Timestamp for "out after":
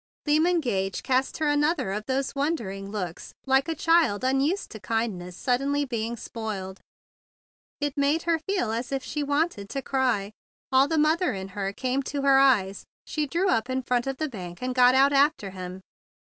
14.95-15.51